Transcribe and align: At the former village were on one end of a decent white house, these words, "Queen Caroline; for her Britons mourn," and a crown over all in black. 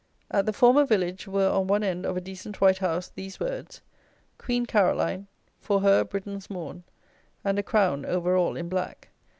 At 0.31 0.47
the 0.47 0.51
former 0.53 0.83
village 0.83 1.27
were 1.27 1.47
on 1.51 1.67
one 1.67 1.83
end 1.83 2.07
of 2.07 2.17
a 2.17 2.21
decent 2.21 2.59
white 2.59 2.79
house, 2.79 3.09
these 3.13 3.39
words, 3.39 3.81
"Queen 4.39 4.65
Caroline; 4.65 5.27
for 5.59 5.81
her 5.81 6.03
Britons 6.03 6.49
mourn," 6.49 6.83
and 7.43 7.59
a 7.59 7.61
crown 7.61 8.03
over 8.03 8.35
all 8.35 8.57
in 8.57 8.67
black. 8.67 9.09